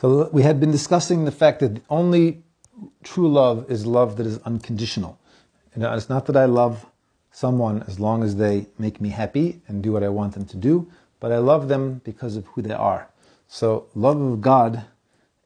[0.00, 2.44] So we had been discussing the fact that only
[3.02, 5.18] true love is love that is unconditional.
[5.74, 6.86] Know, it's not that I love
[7.32, 10.56] someone as long as they make me happy and do what I want them to
[10.56, 10.88] do,
[11.18, 13.10] but I love them because of who they are.
[13.48, 14.84] So love of God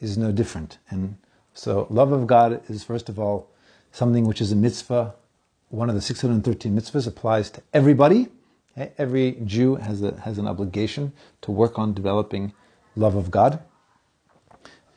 [0.00, 0.78] is no different.
[0.88, 1.18] And
[1.52, 3.50] so love of God is first of all
[3.92, 5.14] something which is a mitzvah.
[5.68, 8.28] One of the 613 mitzvahs applies to everybody.
[8.96, 11.12] Every Jew has a, has an obligation
[11.42, 12.54] to work on developing
[12.96, 13.62] love of God.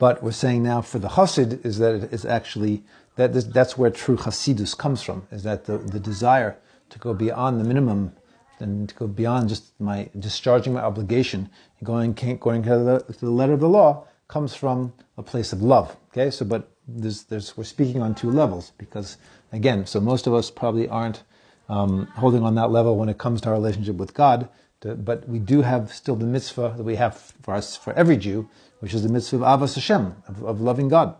[0.02, 2.82] But we're saying now for the Hasid is that it is actually
[3.14, 6.58] that that's where true Hasidus comes from, is that the, the desire
[6.90, 8.12] to go beyond the minimum
[8.58, 11.48] and to go beyond just my discharging my obligation
[11.84, 15.62] going going to the, to the letter of the law comes from a place of
[15.62, 15.96] love.
[16.10, 19.18] Okay, so but there's, there's, we're speaking on two levels because
[19.52, 21.22] again, so most of us probably aren't
[21.68, 24.48] um, holding on that level when it comes to our relationship with God.
[24.82, 28.16] To, but we do have still the mitzvah that we have for us for every
[28.16, 28.48] Jew,
[28.80, 31.16] which is the mitzvah of avas Hashem, of, of loving God.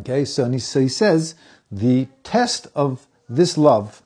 [0.00, 1.34] Okay, so he, so he says
[1.70, 4.02] the test of this love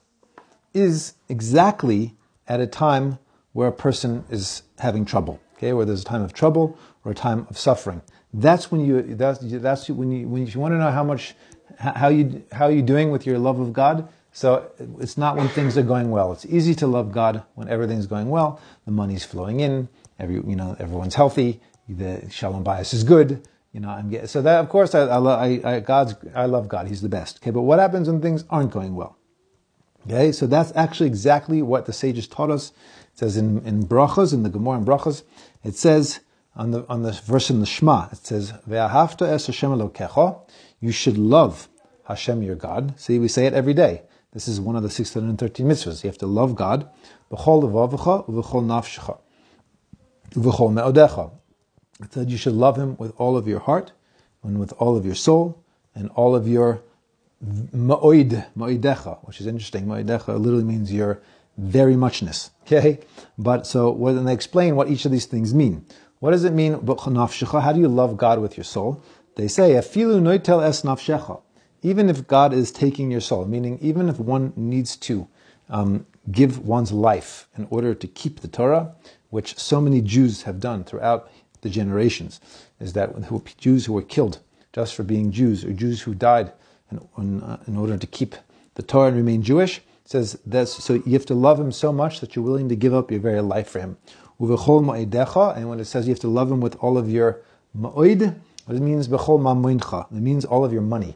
[0.73, 2.15] is exactly
[2.47, 3.19] at a time
[3.53, 5.39] where a person is having trouble.
[5.57, 8.01] Okay, where there's a time of trouble or a time of suffering.
[8.33, 11.35] That's when you that's that's when you when you want to know how much
[11.77, 14.07] how you how you doing with your love of God.
[14.31, 16.31] So it's not when things are going well.
[16.31, 18.61] It's easy to love God when everything's going well.
[18.85, 19.89] The money's flowing in.
[20.19, 21.59] Every you know everyone's healthy.
[21.89, 23.45] The shalom bayis is good.
[23.73, 26.87] You know, I'm getting, so that of course I, I, I, God's I love God.
[26.87, 27.39] He's the best.
[27.41, 29.17] Okay, but what happens when things aren't going well?
[30.05, 32.71] Okay, so that's actually exactly what the sages taught us.
[33.13, 35.23] It says in in brachas in the Gemara in brachas,
[35.63, 36.21] it says
[36.55, 38.07] on the on the verse in the Shema.
[38.11, 40.39] It says, "Ve'ahavta es Hashem elokecha."
[40.79, 41.67] You should love
[42.05, 42.99] Hashem your God.
[42.99, 44.03] See, we say it every day.
[44.33, 46.03] This is one of the 613 mitzvahs.
[46.03, 46.89] You have to love God.
[47.31, 49.17] B'chol levavecha u'v'chol nafshecha
[50.33, 51.31] u'v'chol me'odecha.
[52.01, 53.91] It said you should love Him with all of your heart
[54.41, 55.61] and with all of your soul
[55.93, 56.81] and all of your
[57.45, 59.85] ma'oid, ma'idecha, which is interesting.
[59.85, 61.21] Ma'idecha literally means your
[61.57, 62.51] very muchness.
[62.63, 62.99] Okay?
[63.37, 65.85] But so when they explain what each of these things mean.
[66.19, 66.73] What does it mean?
[66.73, 69.03] How do you love God with your soul?
[69.35, 71.41] They say, Afilu noitel es nafshecha.
[71.81, 75.27] Even if God is taking your soul, meaning even if one needs to
[75.69, 78.93] um, give one's life in order to keep the Torah,
[79.29, 81.31] which so many Jews have done throughout
[81.61, 82.39] the generations,
[82.79, 83.13] is that
[83.57, 84.39] Jews who were killed
[84.73, 86.51] just for being Jews, or Jews who died
[86.91, 88.35] in, in, uh, in order to keep
[88.75, 92.19] the Torah and remain Jewish, says that's so you have to love him so much
[92.19, 93.97] that you're willing to give up your very life for him.
[94.39, 97.41] And when it says you have to love him with all of your
[97.73, 98.09] what
[98.75, 99.07] it means.
[99.07, 101.15] It means all of your money,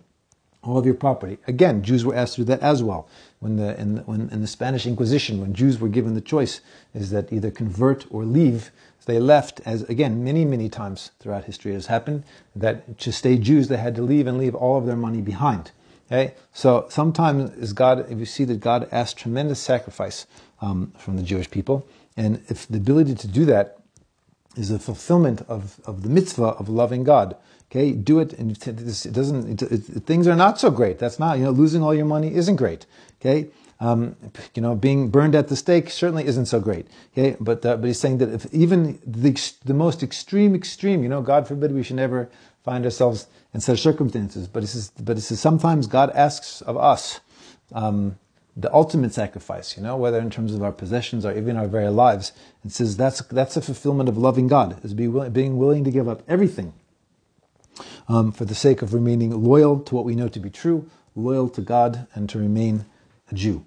[0.65, 1.37] all of your property.
[1.47, 3.07] Again, Jews were asked to do that as well.
[3.39, 6.61] When the in, when, in the Spanish Inquisition, when Jews were given the choice,
[6.93, 8.71] is that either convert or leave.
[9.05, 12.23] They left, as again many many times throughout history has happened,
[12.55, 15.71] that to stay Jews they had to leave and leave all of their money behind.
[16.07, 18.11] Okay, so sometimes is God.
[18.11, 20.25] If you see that God asks tremendous sacrifice
[20.59, 21.87] um, from the Jewish people,
[22.17, 23.77] and if the ability to do that
[24.55, 27.35] is a fulfillment of, of the mitzvah of loving God,
[27.69, 28.33] okay, do it.
[28.33, 29.61] And it doesn't.
[29.61, 30.99] It, it, things are not so great.
[30.99, 31.37] That's not.
[31.37, 32.85] You know, losing all your money isn't great.
[33.21, 33.49] Okay.
[33.79, 34.15] Um,
[34.53, 36.87] you know, being burned at the stake certainly isn't so great.
[37.11, 41.09] Okay, but uh, but he's saying that if even the the most extreme extreme, you
[41.09, 42.29] know, God forbid we should never
[42.63, 44.47] find ourselves in such circumstances.
[44.47, 47.19] But he says, but he says sometimes God asks of us
[47.73, 48.17] um,
[48.55, 51.89] the ultimate sacrifice, you know, whether in terms of our possessions or even our very
[51.89, 52.31] lives.
[52.63, 56.07] It says that's that's a fulfillment of loving God, is be being willing to give
[56.07, 56.73] up everything
[58.07, 61.49] um, for the sake of remaining loyal to what we know to be true, loyal
[61.49, 62.85] to God, and to remain
[63.29, 63.65] a Jew.